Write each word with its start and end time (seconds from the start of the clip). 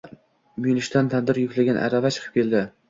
Muyulishdan 0.61 1.11
tandir 1.13 1.41
yuklangan 1.45 1.81
arava 1.87 2.17
chiqib 2.19 2.41
keldi 2.43 2.67